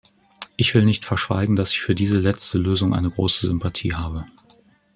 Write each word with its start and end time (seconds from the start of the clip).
Ich 0.57 0.73
will 0.73 0.83
nicht 0.83 1.05
verschweigen, 1.05 1.55
dass 1.55 1.69
ich 1.69 1.79
für 1.81 1.93
diese 1.93 2.19
letzte 2.19 2.57
Lösung 2.57 2.95
eine 2.95 3.11
große 3.11 3.45
Sympathie 3.45 3.93
habe. 3.93 4.25